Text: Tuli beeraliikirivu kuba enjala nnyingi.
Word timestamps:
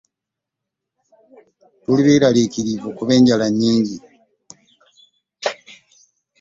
Tuli 1.83 2.01
beeraliikirivu 2.07 2.87
kuba 2.97 3.11
enjala 3.17 3.47
nnyingi. 3.49 3.97